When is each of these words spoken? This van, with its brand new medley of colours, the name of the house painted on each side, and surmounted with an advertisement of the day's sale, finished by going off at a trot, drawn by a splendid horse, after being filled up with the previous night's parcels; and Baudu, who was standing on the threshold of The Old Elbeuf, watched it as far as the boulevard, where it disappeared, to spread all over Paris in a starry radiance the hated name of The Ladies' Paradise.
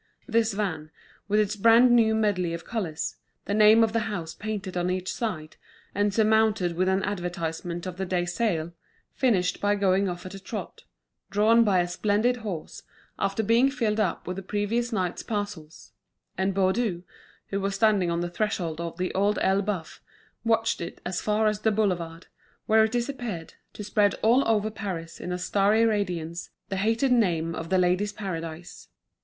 This 0.27 0.53
van, 0.53 0.89
with 1.27 1.39
its 1.39 1.55
brand 1.55 1.91
new 1.91 2.15
medley 2.15 2.55
of 2.55 2.65
colours, 2.65 3.17
the 3.45 3.53
name 3.53 3.83
of 3.83 3.93
the 3.93 3.99
house 4.09 4.33
painted 4.33 4.75
on 4.75 4.89
each 4.89 5.13
side, 5.13 5.57
and 5.93 6.11
surmounted 6.11 6.75
with 6.75 6.87
an 6.89 7.03
advertisement 7.03 7.85
of 7.85 7.97
the 7.97 8.05
day's 8.07 8.33
sale, 8.33 8.71
finished 9.13 9.61
by 9.61 9.75
going 9.75 10.09
off 10.09 10.25
at 10.25 10.33
a 10.33 10.39
trot, 10.39 10.85
drawn 11.29 11.63
by 11.63 11.81
a 11.81 11.87
splendid 11.87 12.37
horse, 12.37 12.81
after 13.19 13.43
being 13.43 13.69
filled 13.69 13.99
up 13.99 14.25
with 14.25 14.37
the 14.37 14.41
previous 14.41 14.91
night's 14.91 15.21
parcels; 15.21 15.91
and 16.35 16.55
Baudu, 16.55 17.03
who 17.49 17.61
was 17.61 17.75
standing 17.75 18.09
on 18.09 18.21
the 18.21 18.29
threshold 18.31 18.81
of 18.81 18.97
The 18.97 19.13
Old 19.13 19.37
Elbeuf, 19.43 20.01
watched 20.43 20.81
it 20.81 20.99
as 21.05 21.21
far 21.21 21.45
as 21.45 21.59
the 21.59 21.69
boulevard, 21.69 22.25
where 22.65 22.83
it 22.83 22.91
disappeared, 22.91 23.53
to 23.73 23.83
spread 23.83 24.15
all 24.23 24.43
over 24.47 24.71
Paris 24.71 25.19
in 25.19 25.31
a 25.31 25.37
starry 25.37 25.85
radiance 25.85 26.49
the 26.69 26.77
hated 26.77 27.11
name 27.11 27.53
of 27.53 27.69
The 27.69 27.77
Ladies' 27.77 28.13
Paradise. 28.13 28.87